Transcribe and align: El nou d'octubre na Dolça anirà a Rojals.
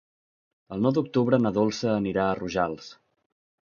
El 0.77 0.81
nou 0.85 0.95
d'octubre 0.99 1.41
na 1.45 1.53
Dolça 1.61 1.95
anirà 2.01 2.27
a 2.27 2.35
Rojals. 2.45 2.93